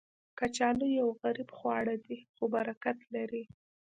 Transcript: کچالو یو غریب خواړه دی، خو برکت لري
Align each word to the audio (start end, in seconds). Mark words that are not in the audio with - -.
کچالو 0.39 0.87
یو 0.99 1.07
غریب 1.21 1.49
خواړه 1.57 1.95
دی، 2.05 2.17
خو 2.33 2.43
برکت 2.53 2.97
لري 3.15 3.43